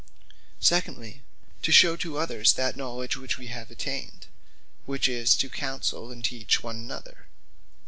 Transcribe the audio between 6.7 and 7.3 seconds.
another.